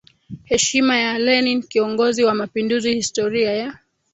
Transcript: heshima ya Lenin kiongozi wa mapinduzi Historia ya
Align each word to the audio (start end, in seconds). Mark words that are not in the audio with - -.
heshima 0.43 0.97
ya 0.97 1.19
Lenin 1.19 1.61
kiongozi 1.63 2.23
wa 2.23 2.33
mapinduzi 2.35 2.93
Historia 2.93 3.51
ya 3.53 3.77